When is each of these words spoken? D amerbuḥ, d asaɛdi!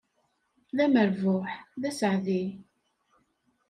D 0.75 0.77
amerbuḥ, 0.85 1.49
d 1.81 1.83
asaɛdi! 1.89 2.43